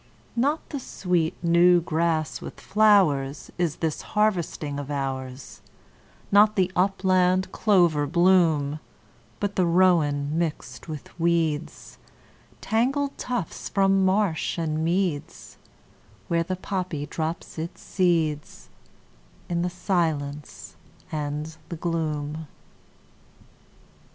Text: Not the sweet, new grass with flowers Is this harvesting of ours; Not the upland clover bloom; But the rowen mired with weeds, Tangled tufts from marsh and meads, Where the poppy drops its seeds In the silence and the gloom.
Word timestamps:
Not 0.35 0.67
the 0.69 0.79
sweet, 0.79 1.35
new 1.43 1.79
grass 1.79 2.41
with 2.41 2.59
flowers 2.59 3.51
Is 3.59 3.75
this 3.75 4.01
harvesting 4.01 4.79
of 4.79 4.89
ours; 4.89 5.61
Not 6.31 6.55
the 6.55 6.71
upland 6.75 7.51
clover 7.51 8.07
bloom; 8.07 8.79
But 9.39 9.55
the 9.57 9.67
rowen 9.67 10.39
mired 10.39 10.87
with 10.87 11.19
weeds, 11.19 11.99
Tangled 12.61 13.15
tufts 13.19 13.69
from 13.69 14.03
marsh 14.03 14.57
and 14.57 14.83
meads, 14.83 15.57
Where 16.29 16.41
the 16.41 16.55
poppy 16.55 17.05
drops 17.05 17.59
its 17.59 17.81
seeds 17.83 18.69
In 19.49 19.61
the 19.61 19.69
silence 19.69 20.77
and 21.11 21.55
the 21.69 21.77
gloom. 21.77 22.47